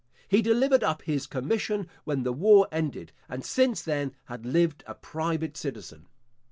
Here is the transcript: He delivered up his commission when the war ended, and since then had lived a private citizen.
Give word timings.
He 0.27 0.41
delivered 0.41 0.83
up 0.83 1.03
his 1.03 1.27
commission 1.27 1.87
when 2.05 2.23
the 2.23 2.33
war 2.33 2.67
ended, 2.71 3.11
and 3.29 3.45
since 3.45 3.83
then 3.83 4.15
had 4.25 4.47
lived 4.47 4.83
a 4.87 4.95
private 4.95 5.55
citizen. 5.55 6.07